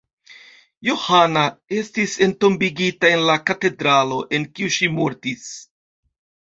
[0.87, 1.43] Johana
[1.81, 5.51] estis entombigita en la katedralo, en kiu ŝi mortis.